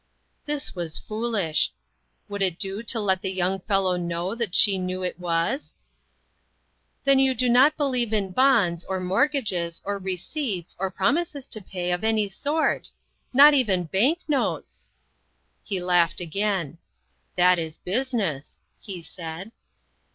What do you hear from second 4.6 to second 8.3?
knew it was?" Then you do not believe